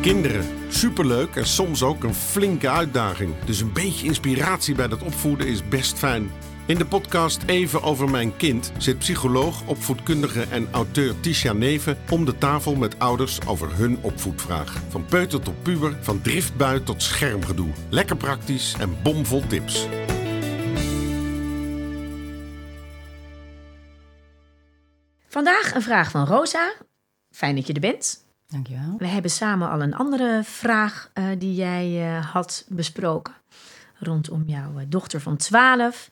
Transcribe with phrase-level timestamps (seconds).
[0.00, 3.34] Kinderen, superleuk en soms ook een flinke uitdaging.
[3.44, 6.30] Dus een beetje inspiratie bij dat opvoeden is best fijn.
[6.66, 12.24] In de podcast Even over mijn kind zit psycholoog, opvoedkundige en auteur Tisha Neven om
[12.24, 14.82] de tafel met ouders over hun opvoedvraag.
[14.88, 17.70] Van peuter tot puber, van driftbui tot schermgedoe.
[17.88, 19.86] Lekker praktisch en bomvol tips.
[25.28, 26.72] Vandaag een vraag van Rosa.
[27.30, 28.27] Fijn dat je er bent.
[28.48, 28.94] Dankjewel.
[28.98, 33.34] We hebben samen al een andere vraag uh, die jij uh, had besproken.
[33.98, 36.10] Rondom jouw uh, dochter van 12.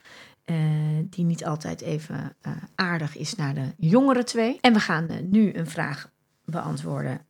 [1.03, 2.35] die niet altijd even
[2.75, 4.57] aardig is naar de jongere twee.
[4.61, 6.09] En we gaan nu een vraag
[6.45, 7.21] beantwoorden,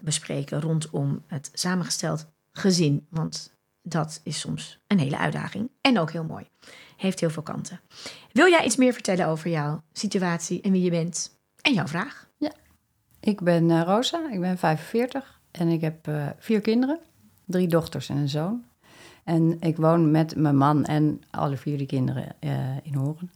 [0.00, 3.06] bespreken rondom het samengesteld gezin.
[3.10, 5.70] Want dat is soms een hele uitdaging.
[5.80, 6.48] En ook heel mooi.
[6.96, 7.80] Heeft heel veel kanten.
[8.32, 11.38] Wil jij iets meer vertellen over jouw situatie en wie je bent?
[11.60, 12.28] En jouw vraag?
[13.24, 16.98] Ik ben uh, Rosa, ik ben 45 en ik heb uh, vier kinderen.
[17.44, 18.64] Drie dochters en een zoon.
[19.24, 22.50] En ik woon met mijn man en alle vier die kinderen uh,
[22.82, 23.30] in Horen.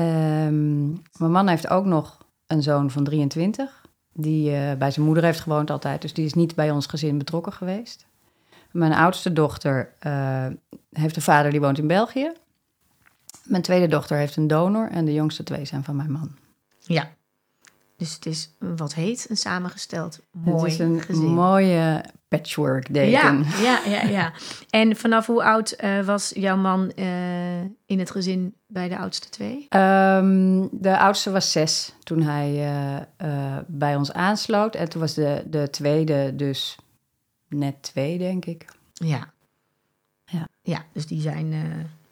[0.00, 5.40] Um, mijn man heeft ook nog een zoon van 23, die bij zijn moeder heeft
[5.40, 6.02] gewoond altijd.
[6.02, 8.06] Dus die is niet bij ons gezin betrokken geweest.
[8.70, 9.92] Mijn oudste dochter
[10.90, 12.32] heeft een vader die woont in België.
[13.44, 16.30] Mijn tweede dochter heeft een donor en de jongste twee zijn van mijn man.
[16.80, 17.15] Ja,
[17.96, 21.24] dus het is wat heet een samengesteld mooi Het is een gezin.
[21.24, 23.44] mooie patchwork deken.
[23.44, 24.32] Ja, ja, ja, ja.
[24.70, 29.28] En vanaf hoe oud uh, was jouw man uh, in het gezin bij de oudste
[29.28, 29.66] twee?
[29.70, 32.52] Um, de oudste was zes toen hij
[33.22, 34.74] uh, bij ons aansloot.
[34.74, 36.78] En toen was de, de tweede dus
[37.48, 38.66] net twee, denk ik.
[38.92, 39.32] Ja.
[40.24, 41.54] Ja, ja dus die zijn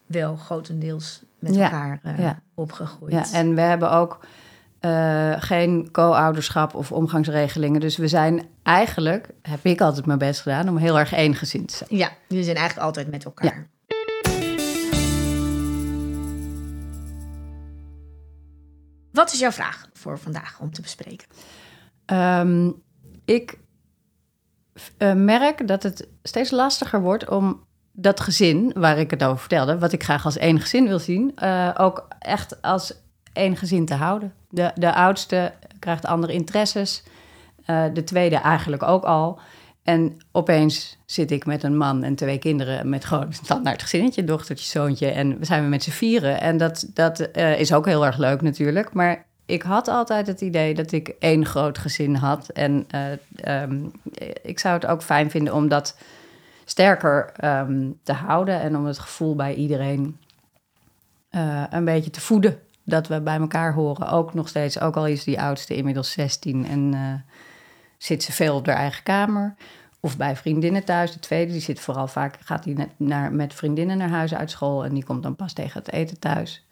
[0.06, 2.42] wel grotendeels met ja, elkaar ja.
[2.55, 3.12] opgegroeid.
[3.12, 4.20] Ja, en we hebben ook
[4.84, 7.80] uh, geen co-ouderschap of omgangsregelingen.
[7.80, 11.67] Dus we zijn eigenlijk, heb ik altijd mijn best gedaan, om heel erg één gezin
[11.67, 11.98] te zijn.
[11.98, 13.56] Ja, jullie zijn eigenlijk altijd met elkaar.
[13.56, 13.73] Ja.
[19.12, 21.27] Wat is jouw vraag voor vandaag om te bespreken?
[22.06, 22.83] Um,
[23.24, 23.58] ik
[24.98, 29.78] uh, merk dat het steeds lastiger wordt om dat gezin waar ik het over vertelde,
[29.78, 33.02] wat ik graag als één gezin wil zien, uh, ook echt als
[33.33, 34.34] één gezin te houden.
[34.55, 37.03] De, de oudste krijgt andere interesses,
[37.67, 39.39] uh, de tweede eigenlijk ook al.
[39.83, 44.67] En opeens zit ik met een man en twee kinderen met gewoon standaard gezinnetje, dochtertje,
[44.67, 45.11] zoontje.
[45.11, 46.41] En we zijn we met z'n vieren.
[46.41, 48.92] En dat, dat uh, is ook heel erg leuk natuurlijk.
[48.92, 52.48] Maar ik had altijd het idee dat ik één groot gezin had.
[52.48, 52.86] En
[53.48, 53.91] um,
[54.42, 55.97] ik zou het ook fijn vinden om dat
[56.65, 60.19] sterker um, te houden en om het gevoel bij iedereen
[61.71, 64.08] een beetje te voeden dat we bij elkaar horen.
[64.08, 67.14] Ook nog steeds, ook al is die oudste inmiddels 16 en uh,
[67.98, 69.55] zit ze veel op haar eigen kamer.
[70.00, 71.12] Of bij vriendinnen thuis.
[71.12, 74.84] De tweede, die zit vooral vaak, gaat die naar, met vriendinnen naar huis uit school.
[74.84, 76.67] En die komt dan pas tegen het eten thuis.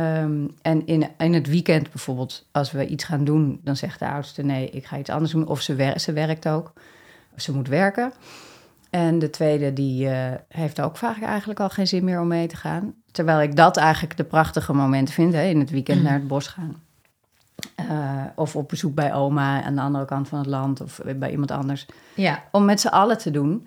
[0.00, 4.08] Um, en in, in het weekend bijvoorbeeld, als we iets gaan doen, dan zegt de
[4.08, 5.46] oudste: nee, ik ga iets anders doen.
[5.46, 6.72] Of ze, wer ze werkt ook.
[7.36, 8.12] Ze moet werken.
[8.90, 12.46] En de tweede, die uh, heeft ook vaak eigenlijk al geen zin meer om mee
[12.46, 12.94] te gaan.
[13.10, 16.46] Terwijl ik dat eigenlijk de prachtige momenten vind, hè, in het weekend naar het bos
[16.46, 16.82] gaan.
[17.80, 21.30] Uh, of op bezoek bij oma aan de andere kant van het land of bij
[21.30, 21.86] iemand anders.
[22.14, 22.42] Ja.
[22.50, 23.66] Om met z'n allen te doen.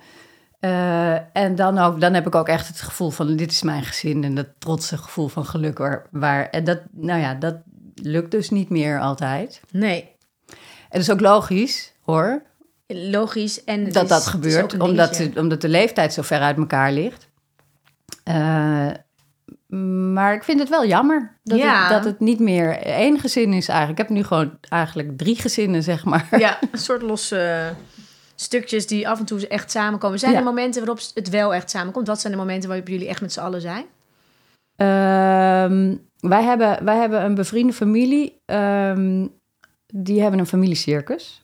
[0.59, 3.84] Uh, en dan, ook, dan heb ik ook echt het gevoel van dit is mijn
[3.84, 5.78] gezin en dat trotse gevoel van geluk.
[5.78, 7.56] Waar, waar, en dat, nou ja, dat
[7.96, 9.62] lukt dus niet meer altijd.
[9.72, 10.16] Nee.
[10.47, 10.56] En
[10.90, 12.41] dat is ook logisch hoor.
[12.94, 13.64] Logisch.
[13.64, 17.28] En dat is, dat gebeurt, omdat, de, omdat de leeftijd zo ver uit elkaar ligt.
[18.30, 18.88] Uh,
[20.14, 21.82] maar ik vind het wel jammer dat, ja.
[21.82, 24.00] het, dat het niet meer één gezin is eigenlijk.
[24.00, 26.28] Ik heb nu gewoon eigenlijk drie gezinnen, zeg maar.
[26.40, 27.74] Ja, een soort losse
[28.36, 30.20] stukjes die af en toe echt samenkomen.
[30.20, 30.38] Zijn Ja.
[30.38, 32.08] er momenten waarop het wel echt samenkomt?
[32.08, 33.86] Wat zijn de momenten waarop jullie echt met z'n allen zijn?
[34.76, 38.42] Ehm, wij, hebben, wij hebben een bevriende familie.
[38.46, 39.28] ehm,
[39.94, 41.44] die hebben een familiecircus.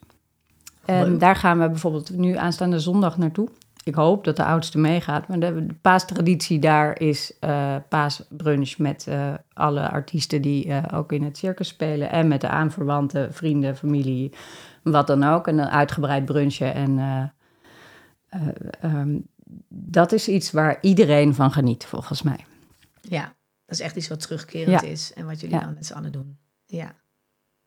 [0.86, 1.20] En Leuk.
[1.20, 3.50] daar gaan we bijvoorbeeld nu aanstaande zondag naartoe.
[3.84, 5.28] Ik hoop dat de oudste meegaat.
[5.28, 11.12] Maar de, de paastraditie daar is eh, paasbrunch met eh, alle artiesten die eh, ook
[11.12, 12.10] in het circus spelen.
[12.12, 14.34] En met de aanverwanten, vrienden, familie,
[14.84, 15.48] wat dan ook.
[15.48, 16.74] En een uitgebreid brunchen.
[16.74, 17.24] En eh,
[18.30, 18.48] eh,
[18.82, 19.18] ehm,
[19.70, 22.46] dat is iets waar iedereen van geniet, volgens mij.
[23.02, 23.22] Ja,
[23.66, 24.88] dat is echt iets wat terugkerend Ja.
[24.90, 25.14] is.
[25.14, 25.62] En wat jullie Ja.
[25.64, 26.38] dan met z'n allen doen.
[26.66, 26.92] Ja.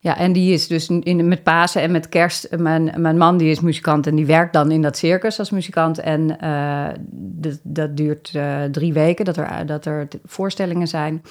[0.01, 2.57] Ja, en die is dus in, met Pasen en met Kerst.
[2.57, 5.99] Mijn, mijn man die is muzikant en die werkt dan in dat circus als muzikant.
[5.99, 11.23] En eh, dat, dat duurt eh, drie weken dat er, dat er voorstellingen zijn.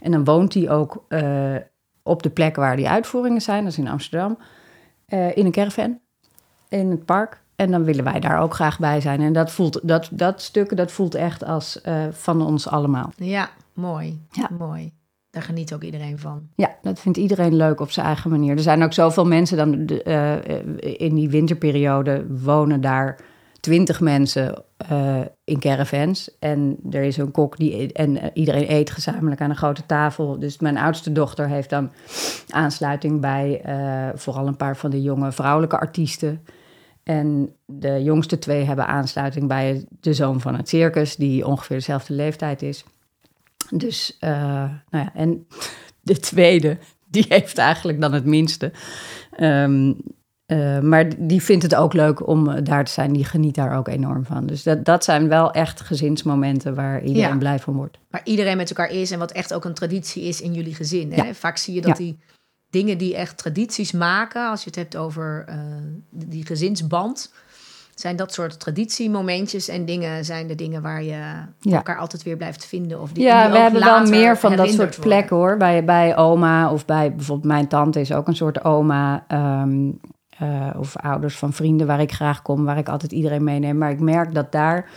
[0.00, 1.56] En dan woont hij ook eh,
[2.02, 4.38] op de plek waar die uitvoeringen zijn, dat is in Amsterdam,
[5.06, 5.98] eh, in een caravan.
[6.68, 7.42] in het park.
[7.56, 9.20] En dan willen wij daar ook graag bij zijn.
[9.20, 13.12] En dat, voelt, dat, dat stuk dat voelt echt als eh, van ons allemaal.
[13.16, 14.20] Ja, mooi.
[14.30, 14.48] Ja.
[14.58, 14.92] Mooi.
[15.30, 16.48] Daar geniet ook iedereen van.
[16.56, 18.56] Ja, dat vindt iedereen leuk op zijn eigen manier.
[18.56, 23.18] Er zijn ook zoveel mensen dan de- eh, in die winterperiode wonen daar
[23.60, 26.36] twintig mensen eh, in caravans.
[26.38, 30.38] En er is een kok die en eh, iedereen eet gezamenlijk aan een grote tafel.
[30.38, 31.90] Dus mijn oudste dochter heeft dan
[32.48, 36.44] aansluiting bij eh, vooral een paar van de jonge vrouwelijke artiesten.
[37.02, 42.14] En de jongste twee hebben aansluiting bij de zoon van het circus, die ongeveer dezelfde
[42.14, 42.84] leeftijd is.
[43.70, 44.30] Dus, eh,
[44.90, 45.46] nou ja, en
[46.02, 48.72] de tweede, die heeft eigenlijk dan het minste.
[49.36, 49.92] Ehm,
[50.46, 53.12] eh, maar die vindt het ook leuk om daar te zijn.
[53.12, 54.46] Die geniet daar ook enorm van.
[54.46, 57.36] Dus dat, dat zijn wel echt gezinsmomenten waar iedereen Ja.
[57.36, 57.98] blij van wordt.
[58.10, 61.12] Waar iedereen met elkaar is en wat echt ook een traditie is in jullie gezin.
[61.12, 61.22] Hè?
[61.24, 61.34] Ja.
[61.34, 62.04] Vaak zie je dat Ja.
[62.04, 62.18] die
[62.70, 65.56] dingen die echt tradities maken, als je het hebt over eh,
[66.10, 67.32] die gezinsband,
[68.00, 71.76] zijn dat soort traditiemomentjes en dingen zijn de dingen waar je Ja.
[71.76, 73.00] elkaar altijd weer blijft vinden.
[73.00, 75.56] Of die, Ja, die we hebben wel meer van dat soort plekken hoor.
[75.56, 79.24] Bij, bij oma of bij bijvoorbeeld mijn tante is ook een soort oma.
[79.28, 79.90] ehm,
[80.38, 83.78] eh, of ouders van vrienden waar ik graag kom, waar ik altijd iedereen meeneem.
[83.78, 84.90] Maar ik merk dat daar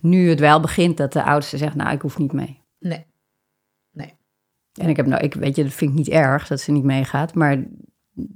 [0.00, 2.60] nu het wel begint dat de oudste zegt, nou ik hoef niet mee.
[2.78, 3.04] worden.
[3.92, 4.14] Nee.
[4.74, 6.84] En ik heb nou, ik weet je, dat vind ik niet erg dat ze niet
[6.84, 7.64] meegaat, maar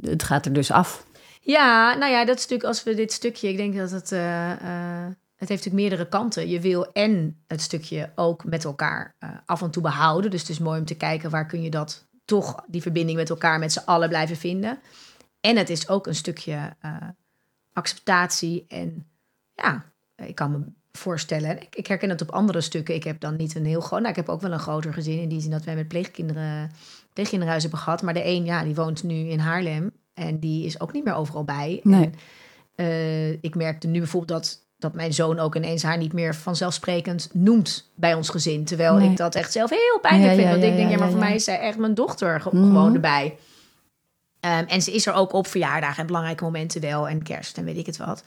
[0.01, 1.07] het gaat er dus af.
[1.51, 5.07] Ja, nou ja, dat stuk, als we dit stukje, ik denk dat het, eh, eh,
[5.07, 6.49] het heeft natuurlijk meerdere kanten.
[6.49, 10.31] Je wil en het stukje ook met elkaar eh, af en toe behouden.
[10.31, 13.31] Dus het is mooi om te kijken waar kun je dat toch, die verbinding met
[13.31, 14.79] elkaar, met z'n allen blijven vinden.
[15.41, 16.77] En het is ook een stukje
[17.73, 19.07] acceptatie en
[19.55, 19.85] ja,
[20.17, 20.61] ik kan me
[20.93, 22.95] voorstellen, ik, ik herken het op andere stukken.
[22.95, 25.21] Ik heb dan niet een heel groot, nou ik heb ook wel een groter gezin
[25.21, 26.71] in die zin dat wij met pleegkinderen,
[27.13, 28.03] pleegkinderhuis hebben gehad.
[28.03, 31.15] Maar de een, ja, die woont nu in Haarlem en die is ook niet meer
[31.15, 31.81] overal bij.
[31.83, 32.03] Nee.
[32.03, 32.15] En,
[32.75, 37.29] eh, ik merkte nu bijvoorbeeld dat, dat mijn zoon ook ineens haar niet meer vanzelfsprekend
[37.33, 38.65] noemt bij ons gezin.
[38.65, 39.11] Terwijl Nee.
[39.11, 40.45] ik dat echt zelf heel pijnlijk Ja, vind.
[40.47, 42.51] ja, want ja, ik denk, ja, maar voor mij is zij echt mijn dochter ge-
[42.57, 42.67] Mhm.
[42.67, 43.37] gewoon erbij.
[44.41, 47.09] Ehm, en ze is er ook op verjaardagen en belangrijke momenten wel.
[47.09, 48.25] En kerst en weet ik het wat.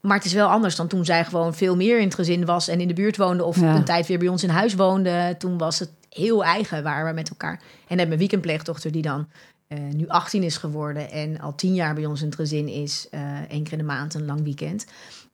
[0.00, 2.68] Maar het is wel anders dan toen zij gewoon veel meer in het gezin was
[2.68, 3.44] en in de buurt woonde.
[3.44, 5.34] Of een tijd weer bij ons in huis woonde.
[5.38, 7.60] Toen was het heel eigen, waren we met elkaar.
[7.88, 9.28] En heb mijn weekendpleegdochter die dan
[9.68, 11.10] eh, nu 18 is geworden.
[11.10, 13.06] En al tien jaar bij ons in het gezin is.
[13.10, 14.86] eh één keer in de maand een lang weekend.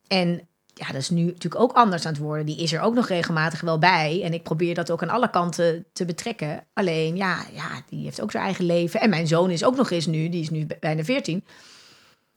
[0.07, 2.47] En ja, dat is nu natuurlijk ook anders aan het worden.
[2.47, 4.21] Die is er ook nog regelmatig wel bij.
[4.23, 6.65] En ik probeer dat ook aan alle kanten te betrekken.
[6.73, 9.01] Alleen, ja, ja die heeft ook zijn eigen leven.
[9.01, 11.45] En mijn zoon is ook nog eens nu, die is nu bijna 14.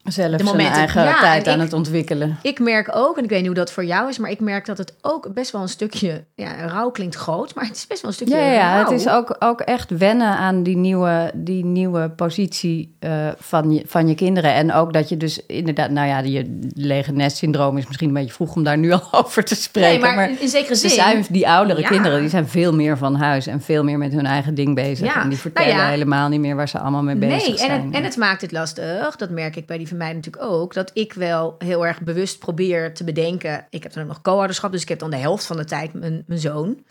[0.08, 2.38] Zelf De zijn momenten- eigen ja, tijd aan ik- het ontwikkelen.
[2.42, 4.66] Ik merk ook, en ik weet niet hoe dat voor jou is, maar ik merk
[4.66, 8.00] dat het ook best wel een stukje, ja, rouw klinkt groot, maar het is best
[8.00, 11.64] wel een stukje Ja, ja, het is ook, ook echt wennen aan die nieuwe, die
[11.64, 14.54] nieuwe positie eh, van, je, van je kinderen.
[14.54, 18.32] En ook dat je dus inderdaad, nou ja, je lege nestsyndroom is misschien een beetje
[18.32, 20.00] vroeg om daar nu al over te spreken.
[20.00, 20.90] Nee, maar, in, in zekere ze zin.
[20.90, 21.88] zijn, die oudere Ja.
[21.88, 25.06] kinderen, die zijn veel meer van huis en veel meer met hun eigen ding bezig.
[25.14, 25.88] Ja, En die vertellen nou ja.
[25.90, 27.94] helemaal niet meer waar ze allemaal mee bezig Nee, en zijn.
[27.94, 29.16] en het maakt het lastig.
[29.16, 30.74] Dat merk ik bij die van mij natuurlijk ook.
[30.74, 33.66] Dat ik wel heel erg bewust probeer te bedenken.
[33.70, 35.92] Ik heb dan ook nog co-ouderschap, dus ik heb dan de helft van de tijd
[35.92, 36.84] mijn, mijn zoon.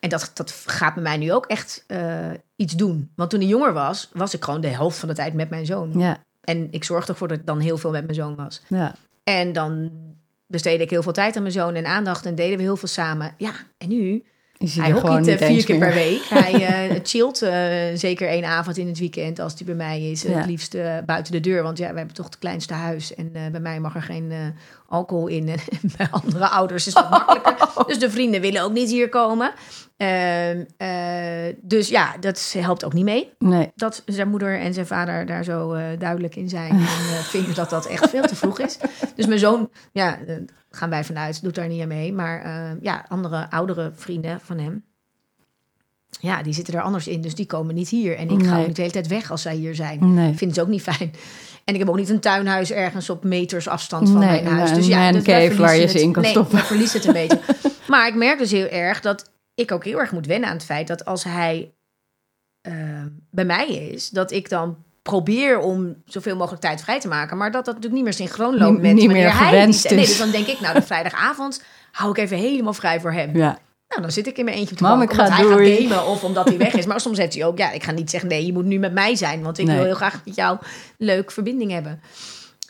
[0.00, 3.10] En dat, dat gaat bij mij nu ook echt eh, iets doen.
[3.16, 5.66] Want toen hij jonger was, was ik gewoon de helft van de tijd met mijn
[5.66, 5.98] zoon.
[5.98, 8.62] Ja, En ik zorgde ervoor dat ik dan heel veel met mijn zoon was.
[8.68, 8.94] ja.
[9.24, 9.90] En dan
[10.46, 12.88] besteedde ik heel veel tijd aan mijn zoon en aandacht en deden we heel veel
[12.88, 13.34] samen.
[13.38, 14.24] Ja, en nu?
[14.58, 15.88] Hij gewoon hockeyt niet eh, vier keer meer.
[15.88, 16.22] per week.
[16.28, 17.52] Hij eh, chillt eh,
[17.94, 20.22] zeker één avond in het weekend als hij bij mij is.
[20.22, 20.30] Ja.
[20.30, 23.14] Het liefst eh, buiten de deur, want ja, we hebben toch het kleinste huis.
[23.14, 24.38] En eh, bij mij mag er geen eh,
[24.88, 25.48] alcohol in.
[25.48, 25.58] En
[25.96, 27.56] bij andere ouders is dat makkelijker.
[27.86, 29.52] Dus de vrienden willen ook niet hier komen.
[29.96, 34.86] Ehm, eh, dus ja, dat helpt ook niet mee Nee, dat zijn moeder en zijn
[34.86, 36.70] vader daar zo eh, duidelijk in zijn.
[36.70, 38.78] En eh, vinden dat dat echt veel te vroeg is.
[39.16, 40.36] Dus mijn zoon, ja, eh,
[40.74, 42.12] gaan wij vanuit, doet daar niet aan mee.
[42.12, 44.84] Maar eh, ja, andere oudere vrienden van hem.
[46.20, 47.20] Ja, die zitten er anders in.
[47.20, 48.16] Dus die komen niet hier.
[48.16, 50.14] En ik ga ook niet de hele tijd weg als zij hier zijn.
[50.14, 50.30] nee.
[50.30, 51.12] Ik vind het ook niet fijn.
[51.64, 54.70] En ik heb ook niet een tuinhuis ergens op meters afstand van Nee, mijn huis.
[54.70, 56.56] een Dus ja, wij cave waar je ze in kan nee, stoppen.
[56.58, 57.40] we verliezen het een beetje.
[57.88, 60.64] Maar ik merk dus heel erg dat ik ook heel erg moet wennen aan het
[60.64, 61.74] feit dat als hij
[62.60, 62.74] eh,
[63.30, 67.50] bij mij is, dat ik dan probeer om zoveel mogelijk tijd vrij te maken, maar
[67.50, 70.02] dat dat natuurlijk niet meer synchroon loopt met niet wanneer meer hij gewenst niet- Nee,
[70.02, 70.08] is.
[70.08, 73.36] dus dan denk ik, nou, de vrijdagavond hou ik even helemaal vrij voor hem.
[73.36, 73.58] Ja.
[73.88, 75.44] Nou, dan zit ik in mijn eentje op de Mam, bank, ik omdat ga hij
[75.44, 76.86] gaat gamen of omdat hij weg is.
[76.86, 78.92] Maar soms heeft hij ook, ja, ik ga niet zeggen, nee, je moet nu met
[78.92, 79.76] mij zijn, want ik Nee.
[79.76, 80.58] wil heel graag met jou
[80.98, 82.00] een leuke verbinding hebben.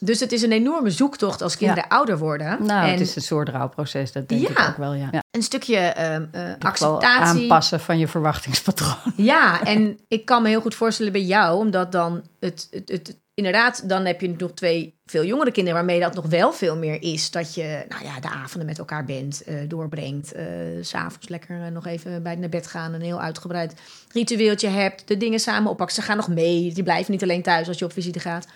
[0.04, 2.64] Dus het is een enorme zoektocht als kinderen ouder worden.
[2.66, 5.08] Nou, en het is een soort rouwproces, dat denk ik ook wel, ja.
[5.12, 5.23] ja.
[5.30, 5.94] een stukje
[6.32, 7.42] wel acceptatie.
[7.42, 8.92] aanpassen van je verwachtingspatroon.
[9.16, 13.18] Ja, en ik kan me heel goed voorstellen bij jou, omdat dan het, het, het
[13.34, 17.02] inderdaad, dan heb je nog twee veel jongere kinderen waarmee dat nog wel veel meer
[17.02, 17.30] is.
[17.30, 20.34] Dat je nou ja, de avonden met elkaar bent, eh, doorbrengt.
[20.80, 22.92] s S'avonds lekker nog even bij naar bed gaan.
[22.92, 23.75] Een heel uitgebreid
[24.12, 25.08] ritueeltje hebt.
[25.08, 25.96] De dingen samen oppakken.
[25.96, 26.73] Ze gaan nog mee.
[26.73, 28.46] Die blijven niet alleen thuis als je op visite gaat.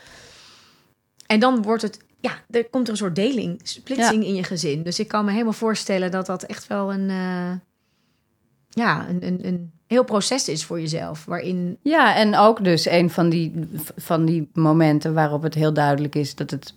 [1.28, 4.82] En dan wordt het, ja, er komt er een soort deling, splitsing in je gezin.
[4.82, 7.52] Dus ik kan me helemaal voorstellen dat dat echt wel een, eh,
[8.68, 11.24] ja, een, een, een heel proces is voor jezelf.
[11.24, 16.14] Waarin, Ja, en ook dus een van die, van die momenten waarop het heel duidelijk
[16.14, 16.74] is dat het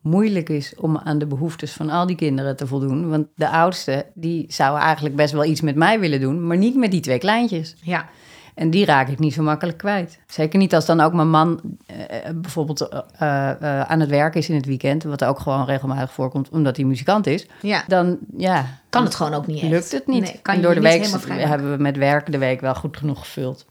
[0.00, 3.08] moeilijk is om aan de behoeftes van al die kinderen te voldoen.
[3.08, 6.76] Want de oudste, die zou eigenlijk best wel iets met mij willen doen, maar niet
[6.76, 7.74] met die twee kleintjes.
[7.82, 8.08] ja,
[8.56, 10.18] En die raak ik niet zo makkelijk kwijt.
[10.26, 14.48] Zeker niet als dan ook mijn man eh, bijvoorbeeld eh, eh, aan het werk is
[14.48, 17.46] in het weekend, wat ook gewoon regelmatig voorkomt omdat hij muzikant is.
[17.62, 19.70] ja, Dan ja, kan het gewoon ook niet echt.
[19.70, 20.22] lukt het niet.
[20.22, 22.96] Nee, kan en je door de week hebben we met werk de week wel goed
[22.96, 23.66] genoeg gevuld.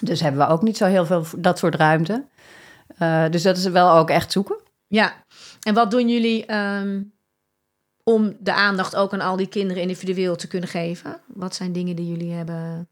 [0.00, 2.24] Dus hebben we ook niet zo heel veel dat soort ruimte.
[3.30, 4.56] Dus dat is wel ook echt zoeken.
[4.86, 5.12] Ja,
[5.62, 7.02] en wat doen jullie ehm,
[8.02, 11.20] om de aandacht ook aan al die kinderen individueel te kunnen geven?
[11.26, 12.88] Wat zijn dingen die jullie hebben?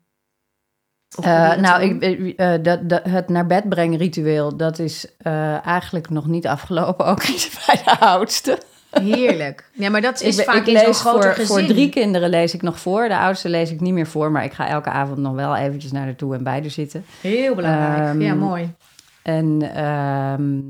[1.21, 2.03] Eh, nou, ik,
[2.37, 7.07] eh, dat, dat, het naar bed brengen ritueel, dat is eh, eigenlijk nog niet afgelopen.
[7.13, 8.59] Ook niet bij de oudste.
[8.91, 9.71] Heerlijk.
[9.73, 11.65] Ja, maar dat is ik, vaak ik in zo'n groter voor, gezin.
[11.67, 13.09] voor drie kinderen lees ik nog voor.
[13.09, 15.93] De oudste lees ik niet meer voor, maar ik ga elke avond nog wel eventjes
[15.93, 17.05] naar toe en bij zitten.
[17.21, 18.09] Heel belangrijk.
[18.09, 18.75] Ehm, ja, mooi.
[19.23, 20.61] En ehm,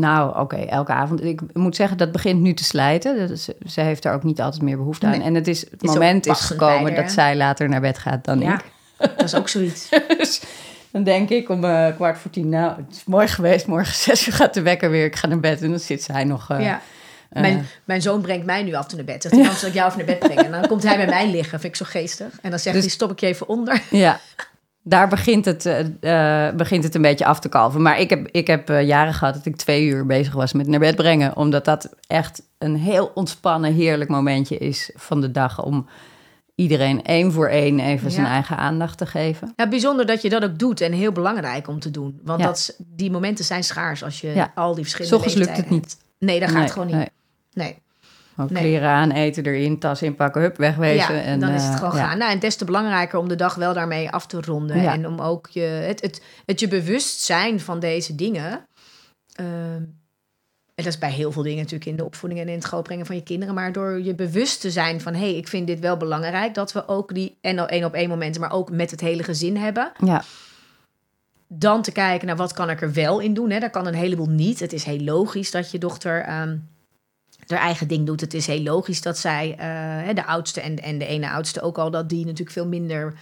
[0.00, 1.24] nou, oké, elke avond.
[1.24, 3.18] Ik moet zeggen, dat begint nu te slijten.
[3.18, 5.12] Dat is, ze heeft er ook niet altijd meer behoefte aan.
[5.12, 5.22] Nee.
[5.22, 8.40] En het, is, het is moment is gekomen dat zij later naar bed gaat dan
[8.40, 8.64] Ja, ik.
[8.98, 9.88] Dat is ook zoiets.
[10.18, 10.40] Dus
[10.90, 13.66] dan denk ik om eh, kwart voor tien, nou, het is mooi geweest.
[13.66, 15.04] Morgen zes uur gaat de wekker weer.
[15.04, 16.50] Ik ga naar bed en dan zit zij nog...
[16.50, 16.80] eh, ja.
[17.30, 19.22] eh, Mijn, mijn zoon brengt mij nu af naar bed.
[19.22, 20.44] Zegt hij, zal ik jou even naar bed brengen.
[20.44, 21.60] En dan komt hij bij mij liggen.
[21.60, 22.26] Vind ik zo geestig.
[22.42, 23.82] En dan zegt Dus- hij, stop ik je even onder.
[23.90, 24.20] Ja,
[24.82, 25.62] daar begint het,
[26.56, 27.82] begint het een beetje af te kalven.
[27.82, 30.80] Maar ik heb, ik heb jaren gehad dat ik twee uur bezig was met naar
[30.80, 31.36] bed brengen.
[31.36, 35.62] Omdat dat echt een heel ontspannen, heerlijk momentje is van de dag.
[35.62, 35.88] Om
[36.58, 39.52] iedereen één voor één even zijn eigen aandacht te geven.
[39.56, 42.20] Ja, bijzonder dat je dat ook doet en heel belangrijk om te doen.
[42.24, 42.46] Want Ja.
[42.46, 44.52] dat, die momenten zijn schaars als je Ja.
[44.54, 45.96] al die verschillende Soms lukt het niet.
[46.18, 47.10] Nee, dat gaat Nee, gewoon niet.
[47.52, 47.78] nee.
[48.36, 48.62] Ook Nee.
[48.62, 51.14] kleren aan, eten erin, tas inpakken, hup, wegwezen.
[51.14, 52.18] Ja, en, dan is het eh, gewoon gaan.
[52.18, 54.76] Nou, en des te belangrijker om de dag wel daarmee af te ronden.
[54.76, 58.66] En om ook je, het, het, het je bewust zijn van deze dingen.
[59.34, 59.82] ehm,
[60.78, 63.06] en dat is bij heel veel dingen natuurlijk in de opvoeding en in het grootbrengen
[63.06, 63.54] van je kinderen.
[63.54, 66.54] Maar door je bewust te zijn van, hé, hey, ik vind dit wel belangrijk.
[66.54, 69.56] Dat we ook die en één op één momenten, maar ook met het hele gezin
[69.56, 69.92] hebben.
[70.04, 70.24] Ja,
[71.46, 73.50] Dan te kijken naar wat kan ik er wel in doen.
[73.50, 73.58] Hè?
[73.58, 74.60] Daar kan een heleboel niet.
[74.60, 76.56] Het is heel logisch dat je dochter ehm
[77.46, 78.20] haar eigen ding doet.
[78.20, 81.78] Het is heel logisch dat zij, eh, de oudste en, en de ene oudste ook
[81.78, 83.14] al, dat die natuurlijk veel minder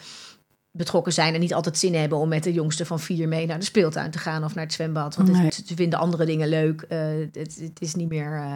[0.77, 3.59] betrokken zijn en niet altijd zin hebben om met de jongste van vier mee naar
[3.59, 5.17] de speeltuin te gaan of naar het zwembad.
[5.17, 5.51] Want Nee.
[5.67, 6.83] ze vinden andere dingen leuk.
[6.89, 6.99] Eh,
[7.33, 8.53] het, het is niet meer eh,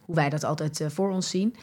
[0.00, 1.56] hoe wij dat altijd eh, voor ons zien.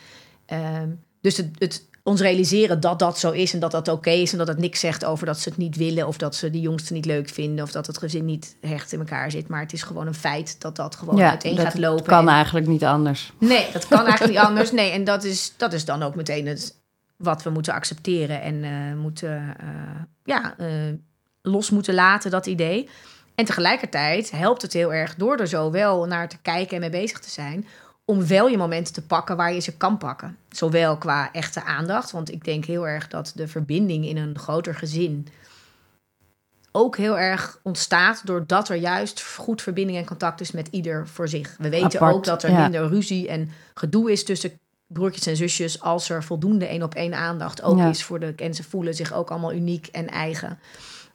[0.46, 0.90] Ehm,
[1.22, 4.38] dus het, het ons realiseren dat dat zo is en dat dat oké is en
[4.38, 6.94] dat het niks zegt over dat ze het niet willen of dat ze die jongste
[6.94, 9.48] niet leuk vinden of dat het gezin niet hecht in elkaar zit.
[9.48, 12.06] Maar het is gewoon een feit dat dat gewoon ja uiteen dat gaat lopen.
[12.06, 13.34] kan En- eigenlijk niet anders.
[13.40, 14.72] Nee, dat kan eigenlijk niet anders.
[14.72, 16.76] Nee, en dat is, dat is dan ook meteen het,
[17.18, 20.70] wat we moeten accepteren en eh, moeten, eh, ja, eh,
[21.42, 22.90] los moeten laten, dat idee.
[23.36, 27.02] En tegelijkertijd helpt het heel erg door er zo wel naar te kijken en mee
[27.02, 27.68] bezig te zijn.
[28.06, 30.38] Om wel je momenten te pakken waar je ze kan pakken.
[30.50, 32.12] Zowel qua echte aandacht.
[32.12, 35.28] Want ik denk heel erg dat de verbinding in een groter gezin
[36.78, 41.28] ook heel erg ontstaat doordat er juist goed verbinding en contact is met ieder voor
[41.28, 41.56] zich.
[41.58, 42.62] We weten Apart, ook dat er ja.
[42.62, 47.14] minder ruzie en gedoe is tussen broertjes en zusjes als er voldoende één op één
[47.14, 47.90] aandacht ook Ja.
[47.90, 50.60] is voor de en ze voelen zich ook allemaal uniek en eigen.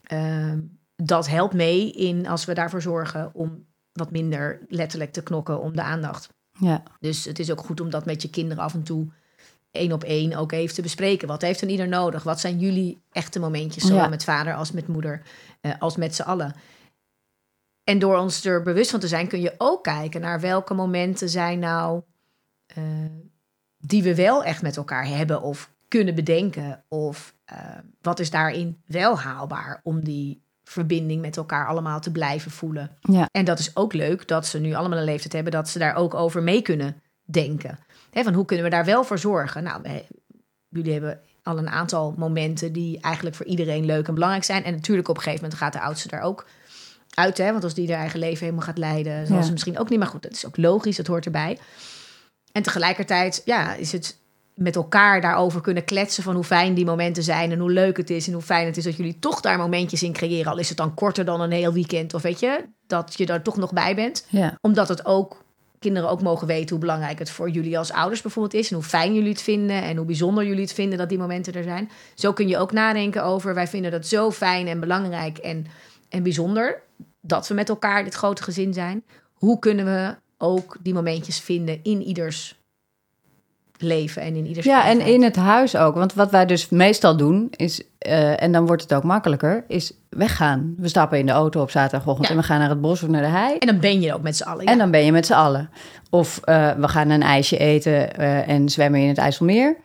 [0.02, 0.60] Ehm,
[0.96, 5.76] dat helpt mee in als we daarvoor zorgen om wat minder letterlijk te knokken om
[5.76, 6.28] de aandacht.
[6.58, 9.06] Ja, Dus het is ook goed om dat met je kinderen af en toe
[9.70, 11.28] één op één ook even te bespreken.
[11.28, 12.22] Wat heeft een ieder nodig?
[12.22, 14.08] Wat zijn jullie echte momentjes, zowel Ja.
[14.08, 15.22] met vader als met moeder,
[15.60, 16.54] eh, als met z'n allen?
[17.84, 21.28] En door ons er bewust van te zijn, kun je ook kijken naar welke momenten
[21.28, 22.02] zijn nou
[22.66, 22.82] eh,
[23.86, 26.84] die we wel echt met elkaar hebben of kunnen bedenken.
[26.88, 27.56] Of eh,
[28.00, 32.90] wat is daarin wel haalbaar om die verbinding met elkaar allemaal te blijven voelen.
[33.00, 33.28] ja.
[33.32, 35.94] En dat is ook leuk dat ze nu allemaal een leeftijd hebben dat ze daar
[35.96, 37.78] ook over mee kunnen denken.
[38.12, 39.62] Van hoe kunnen we daar wel voor zorgen?
[39.62, 40.06] Nou, wij-
[40.68, 44.64] jullie hebben al een aantal momenten die eigenlijk voor iedereen leuk en belangrijk zijn.
[44.64, 46.46] En natuurlijk op een gegeven moment gaat de oudste daar ook
[47.14, 47.38] uit.
[47.38, 47.52] Hè?
[47.52, 49.42] Want als die haar eigen leven helemaal gaat leiden, zal Ja.
[49.42, 49.98] ze misschien ook niet.
[49.98, 51.58] Maar goed, dat is ook logisch, dat hoort erbij.
[52.52, 54.20] En tegelijkertijd ja, is het
[54.54, 58.10] met elkaar daarover kunnen kletsen van hoe fijn die momenten zijn en hoe leuk het
[58.10, 60.52] is en hoe fijn het is dat jullie toch daar momentjes in creëren.
[60.52, 63.42] Al is het dan korter dan een heel weekend of weet je, dat je daar
[63.42, 64.26] toch nog bij bent.
[64.28, 64.58] Ja.
[64.60, 65.44] Omdat het ook
[65.78, 68.84] kinderen ook mogen weten hoe belangrijk het voor jullie als ouders bijvoorbeeld is en hoe
[68.84, 71.90] fijn jullie het vinden en hoe bijzonder jullie het vinden dat die momenten er zijn.
[72.14, 75.66] Zo kun je ook nadenken over wij vinden dat zo fijn en belangrijk en,
[76.08, 76.82] en bijzonder
[77.20, 79.04] dat we met elkaar dit grote gezin zijn.
[79.32, 82.60] Hoe kunnen we ook die momentjes vinden in ieders
[83.78, 85.94] leven en in ieders Ja, en in het huis ook.
[85.94, 89.92] Want wat wij dus meestal doen, is, eh, en dan wordt het ook makkelijker, is
[90.08, 90.74] weggaan.
[90.78, 92.34] We stappen in de auto op zaterdagochtend Ja.
[92.34, 93.56] en we gaan naar het bos of naar de hei.
[93.58, 94.64] En dan ben je ook met z'n allen.
[94.64, 94.70] ja.
[94.70, 95.70] En dan ben je met z'n allen.
[96.10, 99.76] Of eh, we gaan een ijsje eten eh, en zwemmen in het IJsselmeer.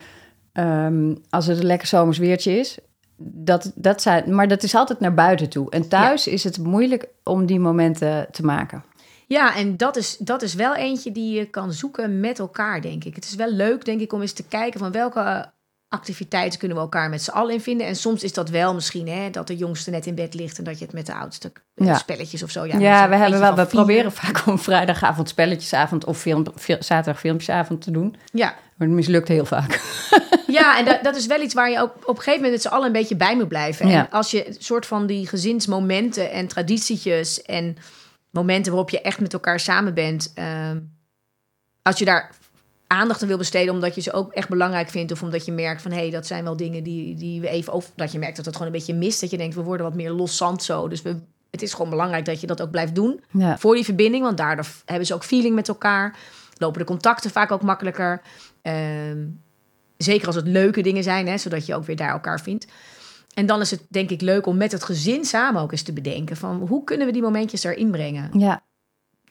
[0.52, 2.78] Ehm, als het een lekker zomers weertje is.
[3.20, 5.70] Dat, dat zijn, maar dat is altijd naar buiten toe.
[5.70, 8.84] En thuis is het moeilijk om die momenten te maken.
[9.28, 13.04] Ja, en dat is, dat is wel eentje die je kan zoeken met elkaar, denk
[13.04, 13.14] ik.
[13.14, 15.40] Het is wel leuk, denk ik, om eens te kijken van welke eh,
[15.88, 17.86] activiteiten kunnen we elkaar met z'n allen in vinden.
[17.86, 20.64] En soms is dat wel misschien hè, dat de jongste net in bed ligt en
[20.64, 21.96] dat je het met de oudste Ja.
[21.98, 22.64] spelletjes of zo.
[22.64, 23.66] Ja, met we, hebben wel, we vier.
[23.66, 28.16] proberen vaak om vrijdagavond spelletjesavond of film, fi- zaterdag filmpjesavond te doen.
[28.32, 29.80] Ja, Maar het mislukt heel vaak.
[30.46, 32.62] ja en dat, dat is wel iets waar je ook op een gegeven moment met
[32.62, 33.88] z'n allen een beetje bij moet blijven.
[33.88, 33.98] Ja.
[33.98, 37.76] En als je een soort van die gezinsmomenten en traditietjes en
[38.30, 40.80] momenten waarop je echt met elkaar samen bent, ehm,
[41.82, 42.30] als je daar
[42.86, 45.82] aandacht aan wil besteden omdat je ze ook echt belangrijk vindt of omdat je merkt
[45.82, 48.36] van hé, hey, dat zijn wel dingen die, die we even of dat je merkt
[48.36, 50.62] dat het gewoon een beetje mist, dat je denkt we worden wat meer los zand
[50.62, 50.88] zo.
[50.88, 51.16] Dus we,
[51.50, 53.58] het is gewoon belangrijk dat je dat ook blijft doen Ja.
[53.58, 56.16] voor die verbinding, want daardoor hebben ze ook feeling met elkaar.
[56.56, 58.22] Lopen de contacten vaak ook makkelijker.
[58.62, 59.26] Ehm,
[59.96, 62.66] zeker als het leuke dingen zijn, hè, zodat je ook weer daar elkaar vindt.
[63.38, 65.92] En dan is het denk ik leuk om met het gezin samen ook eens te
[65.92, 68.38] bedenken van hoe kunnen we die momentjes erin brengen.
[68.38, 68.62] Ja,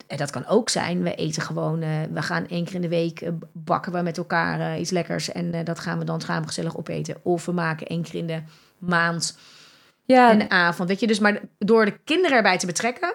[0.06, 2.88] En dat kan ook zijn, we eten gewoon, eh, we gaan één keer in de
[2.88, 6.42] week eh, bakken we met elkaar eh, iets lekkers en dat gaan we dan we
[6.46, 7.16] gezellig opeten.
[7.22, 8.42] Of we maken één keer in de
[8.78, 9.38] maand
[10.04, 10.88] ja en de avond.
[10.88, 13.14] Weet je, dus maar door de kinderen erbij te betrekken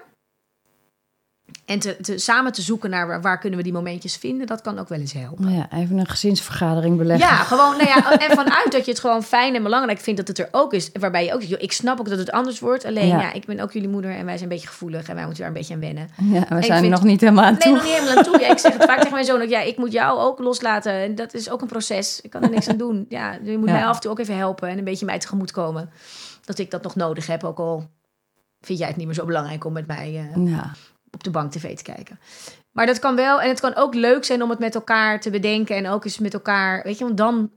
[1.65, 4.61] en te, te, samen te zoeken naar waar, waar kunnen we die momentjes vinden, dat
[4.61, 5.49] kan ook wel eens helpen.
[5.51, 7.27] ja, even een gezinsvergadering beleggen.
[7.27, 10.27] Ja, gewoon, nou ja, en vanuit dat je het gewoon fijn en belangrijk vindt dat
[10.37, 10.89] het er ook is.
[10.99, 12.85] Waarbij je ook, joh, ik snap ook dat het anders wordt.
[12.85, 13.21] Alleen Ja.
[13.21, 13.33] ja.
[13.33, 15.51] ik ben ook jullie moeder en wij zijn een beetje gevoelig en wij moeten daar
[15.51, 16.09] een beetje aan wennen.
[16.21, 17.73] Ja, we zijn vind- nog niet helemaal aan Nee, toe.
[17.73, 18.39] nog niet helemaal aan toe.
[18.39, 20.91] Ja, ik zeg het vaak tegen mijn zoon ook, ja, ik moet jou ook loslaten.
[20.93, 22.21] En dat is ook een proces.
[22.21, 23.05] Ik kan er niks aan doen.
[23.09, 23.73] Ja, je moet Ja.
[23.73, 25.89] mij af en toe ook even helpen en een beetje mij tegemoet komen.
[26.45, 27.87] Dat ik dat nog nodig heb, ook al
[28.61, 30.71] vind jij het niet meer zo belangrijk om met mij eh, Ja.
[31.13, 32.19] Op de bank tv te kijken.
[32.71, 33.41] Maar dat kan wel.
[33.41, 35.75] En het kan ook leuk zijn om het met elkaar te bedenken.
[35.75, 36.83] En ook eens met elkaar.
[36.83, 37.51] Weet je, want dan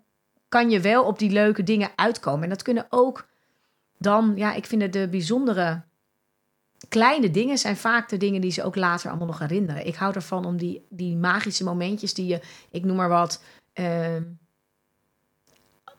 [0.48, 2.42] kan je wel op die leuke dingen uitkomen.
[2.42, 3.26] En dat kunnen ook
[3.98, 4.32] dan.
[4.36, 5.82] Ja, ik vind het de bijzondere.
[6.88, 9.86] Kleine dingen zijn vaak de dingen die ze ook later allemaal nog herinneren.
[9.86, 12.40] Ik hou ervan om die, die magische momentjes die je,
[12.70, 13.42] ik noem maar wat.
[13.72, 14.22] ehm,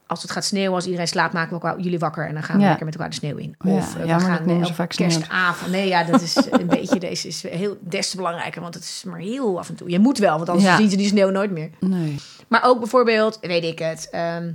[0.08, 2.56] als het gaat sneeuwen, als iedereen slaapt, maken we elkaar, jullie wakker en dan gaan
[2.56, 2.68] we Ja.
[2.68, 3.56] lekker met elkaar de sneeuw in.
[3.60, 5.72] Ja, Of eh, we jammer, gaan ze op vaak kerstavond.
[5.72, 9.04] Nee, ja, dat is een beetje, deze is heel des te belangrijker, want het is
[9.06, 9.90] maar heel af en toe.
[9.90, 10.78] Je moet wel, want anders Ja.
[10.78, 11.70] zien ze die sneeuw nooit meer.
[11.80, 12.16] Nee.
[12.48, 14.54] Maar ook bijvoorbeeld, weet ik het, ehm,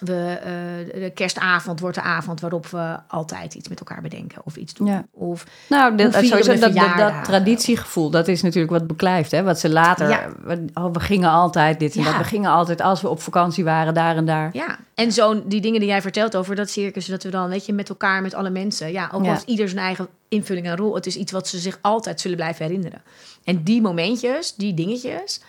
[0.00, 4.56] we, eh, de kerstavond wordt de avond waarop we altijd iets met elkaar bedenken of
[4.56, 4.86] iets doen.
[4.86, 5.04] Ja.
[5.10, 9.30] Of Nou, sowieso, dat, dat, traditiegevoel, dat is natuurlijk wat beklijft.
[9.30, 9.42] Hè?
[9.42, 10.08] Wat ze later...
[10.08, 10.28] Ja.
[10.44, 12.08] we- Oh, we gingen altijd dit en Ja.
[12.10, 12.16] dat.
[12.18, 14.50] We gingen altijd, als we op vakantie waren, daar en daar.
[14.52, 17.66] Ja, en zo die dingen die jij vertelt over dat circus, dat we dan, weet
[17.66, 18.92] je, met elkaar, met alle mensen.
[18.92, 19.30] Ja, ook al Ja.
[19.30, 20.94] heeft ieder zijn eigen invulling en rol.
[20.94, 23.02] Het is iets wat ze zich altijd zullen blijven herinneren.
[23.44, 25.40] En die momentjes, die dingetjes,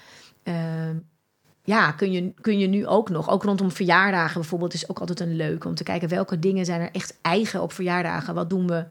[0.43, 0.95] ehm,
[1.65, 5.19] ja, kun je, kun je nu ook nog, ook rondom verjaardagen bijvoorbeeld, is ook altijd
[5.19, 8.33] een leuk om te kijken welke dingen zijn er echt eigen op verjaardagen.
[8.33, 8.85] Wat doen we?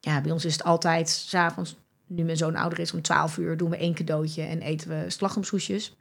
[0.00, 3.56] Ja, bij ons is het altijd s'avonds, nu mijn zoon ouder is, om 12 uur
[3.56, 5.96] doen we één cadeautje en eten we slagroomsoesjes.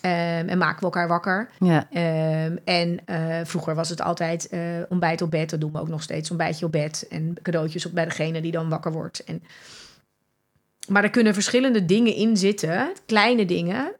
[0.00, 1.48] Ehm, en maken we elkaar wakker.
[1.58, 1.86] Ja.
[1.90, 5.50] Ehm, en eh, vroeger was het altijd eh, ontbijt op bed.
[5.50, 6.30] Dat doen we ook nog steeds.
[6.30, 7.06] Ontbijtje op bed.
[7.10, 9.24] En cadeautjes op bij degene die dan wakker wordt.
[9.24, 9.42] En,
[10.88, 12.92] maar er kunnen verschillende dingen in zitten.
[13.06, 13.92] Kleine dingen.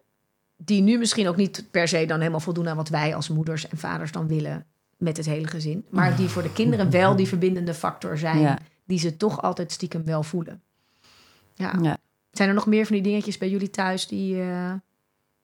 [0.65, 3.69] Die nu misschien ook niet per se dan helemaal voldoen aan wat wij als moeders
[3.69, 4.67] en vaders dan willen.
[4.97, 5.85] Met het hele gezin.
[5.91, 8.41] Maar die voor de kinderen wel die verbindende factor zijn.
[8.41, 8.59] Ja.
[8.85, 10.63] Die ze toch altijd stiekem wel voelen.
[11.55, 11.79] Ja.
[11.83, 11.97] Ja.
[12.31, 14.73] Zijn er nog meer van die dingetjes bij jullie thuis die, eh,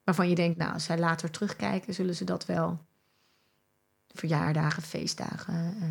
[0.03, 2.79] waarvan je denkt, nou, als zij later terugkijken, zullen ze dat wel
[4.07, 5.53] verjaardagen, feestdagen.
[5.81, 5.87] eh,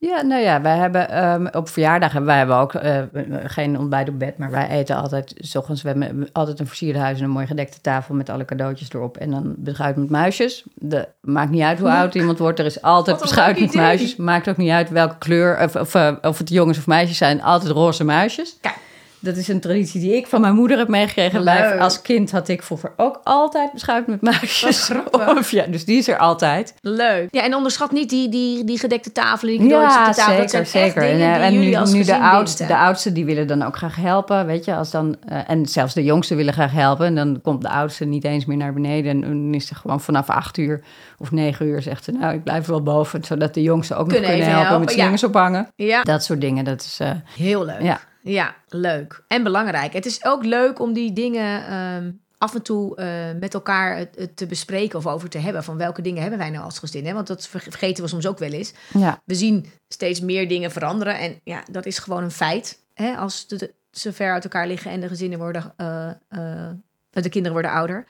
[0.00, 3.02] Ja, nou ja, wij hebben ehm, op verjaardagen, wij hebben ook eh,
[3.44, 6.98] geen ontbijt op bed, maar wij eten altijd, s ochtends, we hebben altijd een versierde
[6.98, 9.16] huis en een mooi gedekte tafel met alle cadeautjes erop.
[9.16, 10.64] En dan beschuit met muisjes.
[10.74, 14.16] De, maakt niet uit hoe oud iemand wordt, er is altijd beschuit met muisjes.
[14.16, 17.42] Maakt ook niet uit welke kleur, of, of, eh, of het jongens of meisjes zijn,
[17.42, 18.56] altijd roze muisjes.
[18.60, 18.78] Kijk.
[19.22, 21.42] Dat is een traditie die ik van mijn moeder heb meegekregen.
[21.42, 21.78] Leuk.
[21.80, 24.84] Als kind had ik vroeger ook altijd beschuit met muisjes.
[24.84, 25.28] grappig.
[25.38, 26.74] Of ja, dus die is er altijd.
[26.80, 27.28] Leuk.
[27.30, 30.32] Ja, en onderschat niet die, die, die gedekte tafelen, die cadeautjes Ja, op de tafel.
[30.34, 31.02] zeker, dat zijn zeker.
[31.02, 33.62] echt en die en jullie nu, als nu de, oudste, de oudste die willen dan
[33.62, 34.74] ook graag helpen, weet je.
[34.74, 37.06] Als dan, eh, en zelfs de jongste willen graag helpen.
[37.06, 39.10] En dan komt de oudste niet eens meer naar beneden.
[39.10, 40.80] En dan is ze gewoon vanaf acht uur
[41.18, 42.12] of negen uur zegt ze...
[42.12, 44.94] nou, ik blijf wel boven, zodat de jongste ook Kunnen nog kunnen helpen, helpen, met
[44.94, 45.00] ja.
[45.00, 45.68] slingers ophangen.
[45.76, 46.96] Ja, Dat soort dingen, dat is...
[47.00, 47.82] eh, heel leuk.
[47.82, 48.00] ja.
[48.22, 49.22] Ja, leuk.
[49.28, 49.92] En belangrijk.
[49.92, 53.06] Het is ook leuk om die dingen ehm, af en toe eh,
[53.40, 55.64] met elkaar het- het te bespreken of over te hebben.
[55.64, 57.06] Van welke dingen hebben wij nou als gezin?
[57.06, 57.12] Hè?
[57.12, 58.72] Want dat ver- vergeten we soms ook wel eens.
[58.92, 59.20] ja.
[59.24, 61.18] We zien steeds meer dingen veranderen.
[61.18, 62.84] En ja, dat is gewoon een feit.
[62.94, 63.14] Hè?
[63.16, 65.72] Als de, ze ver uit elkaar liggen en de gezinnen worden...
[65.76, 66.70] eh, eh,
[67.10, 68.06] de kinderen worden ouder.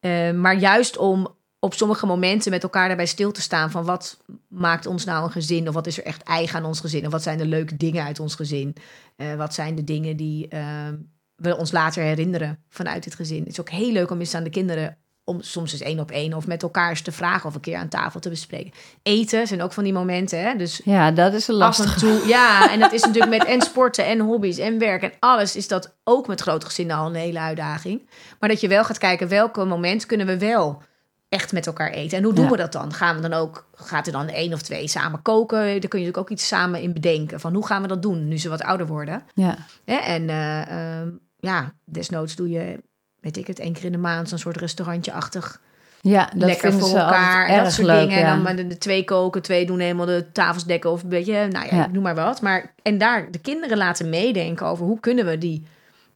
[0.00, 3.70] Eh, maar juist om op sommige momenten met elkaar daarbij stil te staan...
[3.70, 4.18] van wat
[4.48, 5.68] maakt ons nou een gezin?
[5.68, 7.06] Of wat is er echt eigen aan ons gezin?
[7.06, 8.76] Of wat zijn de leuke dingen uit ons gezin?
[9.16, 10.88] Eh, wat zijn de dingen die eh,
[11.36, 13.38] we ons later herinneren vanuit het gezin?
[13.38, 14.96] Het is ook heel leuk om eens aan de kinderen...
[15.24, 17.48] om soms eens één op één of met elkaar eens te vragen...
[17.48, 18.72] of een keer aan tafel te bespreken.
[19.02, 20.56] Eten zijn ook van die momenten, hè?
[20.56, 21.94] Dus ja, dat is een af lastig.
[21.94, 22.28] en toe.
[22.36, 25.68] Ja, en dat is natuurlijk met en sporten en hobby's en werk en alles is
[25.68, 28.08] dat ook met groot gezinnen al een hele uitdaging.
[28.38, 30.82] Maar dat je wel gaat kijken welke moment kunnen we wel
[31.30, 32.18] echt met elkaar eten.
[32.18, 32.50] En hoe doen Ja.
[32.50, 32.92] we dat dan?
[32.92, 35.58] Gaan we dan ook, gaat er dan één of twee samen koken?
[35.58, 37.40] Daar kun je natuurlijk ook iets samen in bedenken.
[37.40, 39.22] Van hoe gaan we dat doen nu ze wat ouder worden?
[39.34, 39.56] Ja.
[39.84, 42.82] En eh, ehm, ja, desnoods doe je,
[43.20, 45.60] weet ik het, één keer in de maand zo'n soort restaurantje-achtig
[46.00, 47.46] ja, dat lekker voor elkaar.
[47.48, 48.18] En dat soort leuk, dingen.
[48.18, 48.24] ja.
[48.24, 51.08] En dan maar de, de twee koken, twee doen helemaal de tafels dekken of een
[51.08, 51.84] beetje, nou ja, Ja.
[51.84, 52.40] ik noem maar wat.
[52.40, 55.66] Maar en daar de kinderen laten meedenken over hoe kunnen we die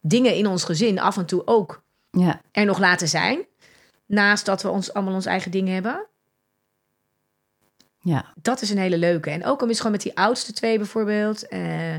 [0.01, 2.41] dingen in ons gezin af en toe ook ja.
[2.51, 3.45] er nog laten zijn.
[4.05, 6.07] Naast dat we ons allemaal ons eigen dingen hebben.
[7.99, 8.33] Ja.
[8.41, 9.29] Dat is een hele leuke.
[9.29, 11.47] En ook om eens gewoon met die oudste twee bijvoorbeeld.
[11.47, 11.95] eh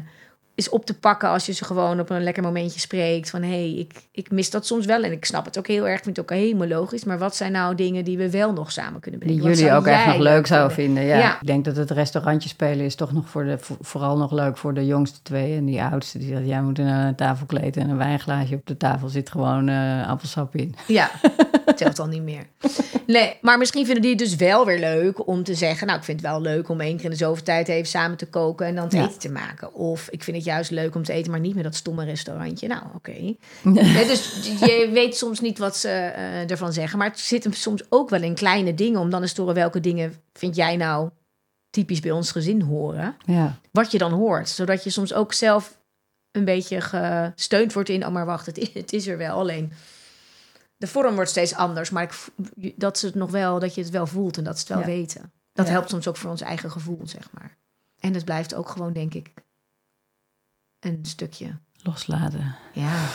[0.56, 3.30] is op te pakken als je ze gewoon op een lekker momentje spreekt.
[3.30, 5.02] Van hé, hey, ik, ik mis dat soms wel.
[5.02, 5.96] En ik snap het ook heel erg.
[5.98, 7.04] Ik vind het ook helemaal logisch.
[7.04, 9.50] Maar wat zijn nou dingen die we wel nog samen kunnen Die bedenken?
[9.50, 11.04] Wat jullie ook echt nog leuk zouden vinden.
[11.04, 11.16] Ja.
[11.18, 11.40] Ja.
[11.40, 14.56] Ik denk dat het restaurantje spelen is toch nog voor de, voor- vooral nog leuk
[14.56, 15.56] voor de jongste twee.
[15.56, 19.08] En die oudste die zegt, jij moet een tafelkleed en een wijnglaasje op de tafel
[19.08, 20.74] zit gewoon eh, appelsap in.
[20.86, 21.10] Ja,
[21.76, 22.42] telt al niet meer.
[23.06, 25.86] Nee, maar misschien vinden die het dus wel weer leuk om te zeggen...
[25.86, 28.16] nou, ik vind het wel leuk om één keer in de zoveel tijd even samen
[28.16, 28.66] te koken...
[28.66, 29.04] en dan het Ja.
[29.04, 29.74] eten te maken.
[29.74, 32.68] Of ik vind het juist leuk om te eten, maar niet met dat stomme restaurantje.
[32.68, 33.34] Nou, oké.
[34.06, 36.98] Dus je weet soms niet wat ze eh, ervan zeggen.
[36.98, 39.00] Maar het zit hem soms ook wel in kleine dingen...
[39.00, 41.08] om dan eens te horen welke dingen vind jij nou
[41.70, 43.16] typisch bij ons gezin horen.
[43.26, 44.48] Ja, Wat je dan hoort.
[44.48, 45.78] Zodat je soms ook zelf
[46.32, 48.06] een beetje gesteund wordt in...
[48.06, 49.38] oh, maar wacht, het is, het is er wel.
[49.38, 49.72] Alleen
[50.76, 51.90] de vorm wordt steeds anders.
[51.90, 52.02] Maar
[52.56, 54.68] ik, dat, ze het nog wel, dat je het wel voelt en dat ze het
[54.68, 54.98] wel Ja.
[54.98, 55.32] weten.
[55.52, 55.72] Dat Ja.
[55.72, 57.56] helpt soms ook voor ons eigen gevoel, zeg maar.
[58.00, 59.32] En het blijft ook gewoon, denk ik,
[60.80, 61.56] een stukje.
[61.82, 62.54] loslaten.
[62.72, 63.06] Ja,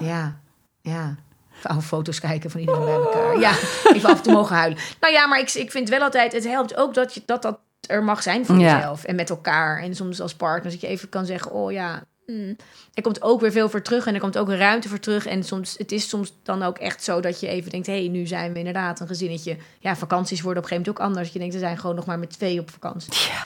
[0.00, 0.40] ja,
[0.80, 1.16] ja.
[1.62, 3.38] Oude foto's kijken van iedereen bij elkaar.
[3.38, 3.50] Ja,
[3.92, 4.78] even af en toe mogen huilen.
[5.00, 6.32] Nou ja, maar ik, ik vind wel altijd...
[6.32, 8.74] Het helpt ook dat je, dat, dat er mag zijn voor Ja.
[8.76, 9.04] jezelf.
[9.04, 9.82] En met elkaar.
[9.82, 10.72] En soms als partner.
[10.72, 11.50] Dat je even kan zeggen...
[11.52, 12.56] Oh ja, mm.
[12.94, 14.06] er komt ook weer veel voor terug.
[14.06, 15.26] En er komt ook een ruimte voor terug.
[15.26, 17.86] En soms, het is soms dan ook echt zo dat je even denkt...
[17.86, 19.56] Hé, hey, nu zijn we inderdaad een gezinnetje.
[19.78, 21.32] Ja, vakanties worden op een gegeven moment ook anders.
[21.32, 23.12] Je denkt, we zijn gewoon nog maar met twee op vakantie.
[23.12, 23.44] Ja.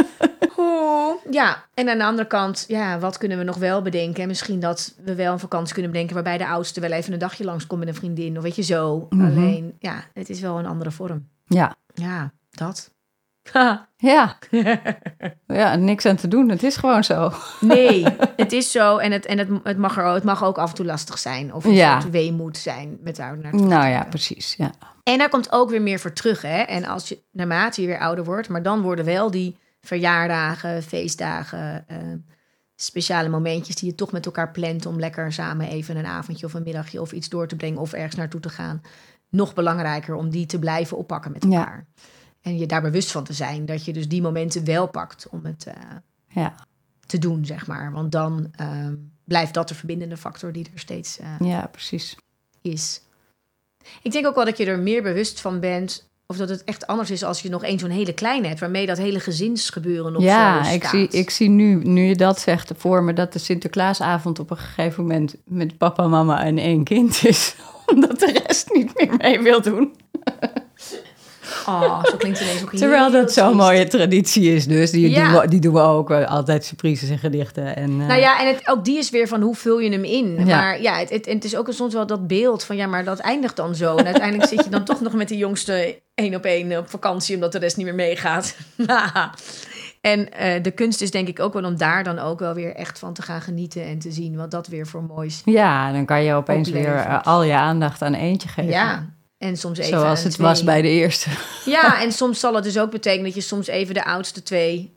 [0.56, 4.22] Oh, ja, en aan de andere kant, ja, wat kunnen we nog wel bedenken?
[4.22, 7.18] En misschien dat we wel een vakantie kunnen bedenken waarbij de oudste wel even een
[7.18, 8.36] dagje langskomt met een vriendin.
[8.36, 9.06] Of weet je zo.
[9.10, 9.24] Mhm.
[9.24, 11.28] Alleen, ja, het is wel een andere vorm.
[11.46, 12.90] Ja, Ja, dat.
[13.96, 14.38] ja.
[15.46, 16.48] ja, niks aan te doen.
[16.48, 17.32] Het is gewoon zo.
[17.60, 18.04] nee,
[18.36, 18.96] het is zo.
[18.96, 21.18] En, het, en het, het, mag er, ook- het mag ook af en toe lastig
[21.18, 21.54] zijn.
[21.54, 22.00] Of een Ja.
[22.00, 24.54] soort weemoed zijn met daar naar Nou ja, precies.
[24.58, 24.70] Ja.
[25.02, 26.42] En daar komt ook weer meer voor terug.
[26.42, 26.60] Hè?
[26.62, 31.84] En als je naarmate je weer ouder wordt, maar dan worden wel die verjaardagen, feestdagen,
[31.88, 31.96] eh,
[32.76, 36.54] speciale momentjes die je toch met elkaar plant om lekker samen even een avondje of
[36.54, 38.80] een middagje of iets door te brengen of ergens naartoe te gaan.
[39.30, 41.84] Nog belangrijker om die te blijven oppakken met Ja.
[42.42, 45.44] En je daar bewust van te zijn dat je dus die momenten wel pakt om
[45.44, 45.74] het eh,
[46.28, 46.54] Ja.
[47.06, 47.92] te doen, zeg maar.
[47.92, 52.16] Want dan ehm, blijft dat de verbindende factor die er steeds eh, ja, precies.
[52.62, 53.00] is.
[54.02, 56.10] Ik denk ook wel dat je er meer bewust van bent.
[56.26, 58.60] Of dat het echt anders is als je nog één zo'n hele kleine hebt.
[58.60, 62.72] Waarmee dat hele gezinsgebeuren nog ja, ik zie, ik zie nu, nu je dat zegt,
[62.76, 67.24] voor me dat de Sinterklaasavond op een gegeven moment met papa, mama en één kind
[67.24, 67.54] is.
[67.92, 69.94] Omdat de rest niet meer mee wil doen.
[71.66, 74.66] Oh, zo klinkt het ineens ook Terwijl dat zo'n mooie traditie is.
[74.66, 75.32] Dus die, Ja.
[75.32, 77.76] doen, we, die doen we ook altijd surprises en gedichten.
[77.76, 80.04] En, eh, Nou ja, en het, ook die is weer van hoe vul je hem
[80.04, 80.36] in.
[80.38, 80.44] Ja.
[80.44, 83.56] Maar ja, het, het, is ook soms wel dat beeld van ja, maar dat eindigt
[83.56, 83.96] dan zo.
[83.96, 87.34] En uiteindelijk zit je dan toch nog met die jongste één op één op vakantie,
[87.34, 88.56] omdat de rest niet meer meegaat.
[90.02, 92.74] En eh, de kunst is denk ik ook wel om daar dan ook wel weer
[92.74, 95.42] echt van te gaan genieten en te zien wat dat weer voor moois.
[95.44, 98.70] Ja, dan kan je opeens weer eh, al je aandacht aan eentje geven.
[98.70, 99.06] Ja,
[99.42, 100.46] en soms even Zoals het twee.
[100.46, 101.30] was bij de eerste.
[101.64, 104.92] Ja, en soms zal het dus ook betekenen dat je soms even de oudste twee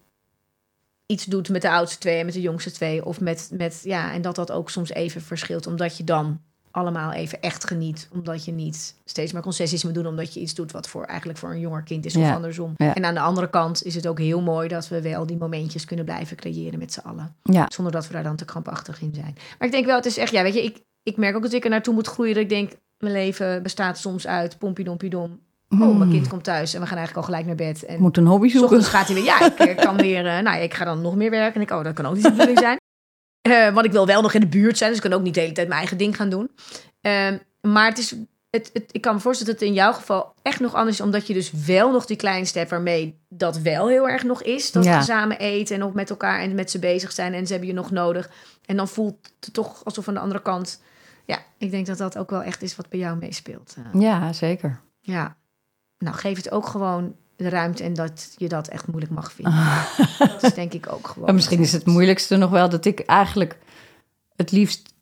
[1.05, 3.05] iets doet met de oudste twee en met de jongste twee.
[3.05, 7.11] Of met, met ja, en dat dat ook soms even verschilt, omdat je dan allemaal
[7.11, 8.07] even echt geniet.
[8.11, 11.39] Omdat je niet steeds maar concessies moet doen, omdat je iets doet wat voor eigenlijk
[11.39, 12.33] voor een jonger kind is of Ja.
[12.35, 12.73] andersom.
[12.77, 12.93] Ja.
[12.95, 15.85] En aan de andere kant is het ook heel mooi dat we wel die momentjes
[15.85, 17.35] kunnen blijven creëren met z'n allen.
[17.43, 17.65] Ja.
[17.73, 19.37] Zonder dat we daar dan te krampachtig in zijn.
[19.59, 21.53] Maar ik denk wel, het is echt, ja, weet je, ik, ik merk ook dat
[21.53, 22.33] ik er naartoe moet groeien.
[22.33, 25.39] Dat ik denk, mijn leven bestaat soms uit pompiedompidom.
[25.69, 27.85] Oh, mijn kind komt thuis en we gaan eigenlijk al gelijk naar bed.
[27.85, 28.03] En Hmm.
[28.03, 28.63] Moet een hobby zoeken.
[28.63, 31.15] ochtends gaat hij weer, ja, ik eh, kan weer, eh, nou, ik ga dan nog
[31.15, 31.55] meer werken.
[31.55, 32.77] En ik, oh, dat kan ook niet de bedoeling zijn.
[33.41, 35.33] Eh, want ik wil wel nog in de buurt zijn, dus ik kan ook niet
[35.33, 36.51] de hele tijd mijn eigen ding gaan doen.
[37.01, 38.15] Ehm, maar het is,
[38.49, 41.03] het, het, ik kan me voorstellen dat het in jouw geval echt nog anders is,
[41.05, 44.71] omdat je dus wel nog die kleinste hebt waarmee dat wel heel erg nog is.
[44.71, 45.01] Dat Ja.
[45.01, 47.75] samen eten en ook met elkaar en met ze bezig zijn en ze hebben je
[47.75, 48.29] nog nodig.
[48.65, 50.81] En dan voelt het toch alsof aan de andere kant,
[51.25, 53.75] ja, ik denk dat dat ook wel echt is wat bij jou meespeelt.
[53.77, 54.79] Eh, Ja, zeker.
[55.01, 55.35] ja,
[55.97, 59.53] nou geef het ook gewoon de ruimte en dat je dat echt moeilijk mag vinden.
[60.17, 61.25] Dat is denk ik ook gewoon.
[61.25, 63.57] Maar misschien is het moeilijkste nog wel dat ik eigenlijk
[64.35, 64.93] het liefst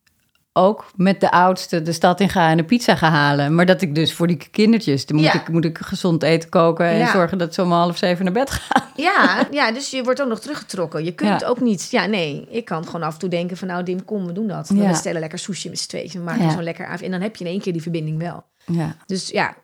[0.53, 3.55] ook met de oudste de stad in ga en een pizza ga halen.
[3.55, 5.33] Maar dat ik dus voor die kindertjes, dan moet, Ja.
[5.33, 7.11] ik, moet ik gezond eten koken en Ja.
[7.11, 8.83] zorgen dat ze om half zeven naar bed gaan.
[8.95, 11.03] Ja, ja, dus je wordt ook nog teruggetrokken.
[11.03, 11.47] Je kunt Ja.
[11.47, 11.91] ook niet.
[11.91, 14.47] Ja, nee, ik kan gewoon af en toe denken van nou Dim, kom, we doen
[14.47, 14.69] dat.
[14.69, 16.09] We stellen lekker sushi met z'n tweeën.
[16.11, 16.51] We maken Ja.
[16.51, 17.01] zo'n lekker avond.
[17.01, 18.43] En dan heb je in één keer die verbinding wel.
[18.65, 19.55] Ja, Dus ja,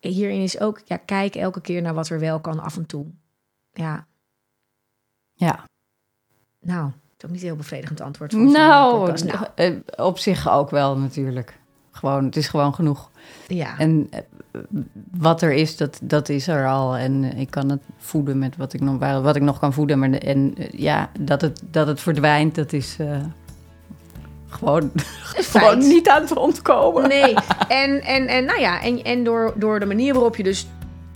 [0.00, 3.06] hierin is ook, ja, kijk elke keer naar wat er wel kan af en toe.
[3.72, 4.06] Ja,
[5.34, 5.64] ja.
[6.60, 8.32] nou, het is ook niet een heel bevredigend antwoord.
[8.32, 11.58] Nou, nou, eh, op zich ook wel natuurlijk.
[11.90, 13.10] Gewoon, het is gewoon genoeg.
[13.46, 13.78] ja.
[13.78, 14.20] En eh,
[15.10, 16.96] wat er is, dat, dat is er al.
[16.96, 19.98] En ik kan het voeden met wat ik nog, wat ik nog kan voeden.
[19.98, 23.20] Maar en eh, ja, dat het, dat het verdwijnt, dat is eh,
[24.48, 24.92] gewoon,
[25.52, 27.08] gewoon niet aan te ontkomen.
[27.08, 27.34] Nee,
[27.82, 30.66] en, en, en nou ja, en, en door, door de manier waarop je dus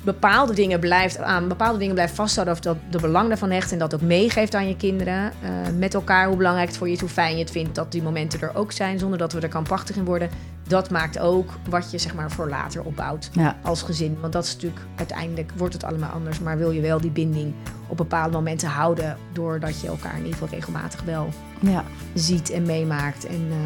[0.03, 3.79] bepaalde dingen blijft aan bepaalde dingen blijft vasthouden of dat de belang daarvan hecht en
[3.79, 7.01] dat ook meegeeft aan je kinderen eh, met elkaar hoe belangrijk het voor je is,
[7.01, 9.49] hoe fijn je het vindt dat die momenten er ook zijn zonder dat we er
[9.49, 10.31] krampachtig in worden.
[10.69, 14.45] Dat maakt ook wat je zeg maar voor later opbouwt Ja, als gezin, want dat
[14.45, 17.55] is natuurlijk uiteindelijk wordt het allemaal anders, maar wil je wel die binding
[17.89, 21.29] op bepaalde momenten houden doordat je elkaar in ieder geval regelmatig wel
[21.61, 21.85] ja.
[22.15, 23.59] ziet en meemaakt en eh,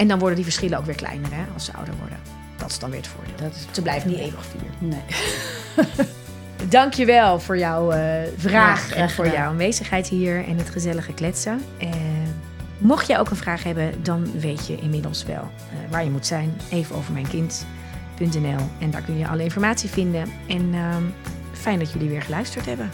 [0.00, 2.39] en dan worden die verschillen ook weer kleiner hè, als ze ouder worden.
[2.60, 3.34] Dat is dan weer het voordeel.
[3.36, 4.88] Dat is, Ze blijven niet eeuwig vier.
[4.88, 5.02] nee.
[6.68, 9.40] Dankjewel voor jouw eh, vraag Ja, en voor gedaan.
[9.40, 11.60] jouw aanwezigheid hier en het gezellige kletsen.
[11.78, 11.88] Eh,
[12.78, 15.36] mocht jij ook een vraag hebben, dan weet je inmiddels wel
[15.70, 16.52] eh, waar je moet zijn.
[16.70, 20.24] Even over mijn kind.nl en daar kun je alle informatie vinden.
[20.48, 21.02] En ehm,
[21.52, 22.90] fijn dat jullie weer geluisterd hebben.